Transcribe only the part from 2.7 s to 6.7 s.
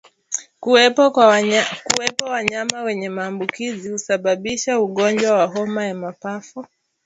wenye maambukizi husababisha ugonjwa wa homa ya mapafu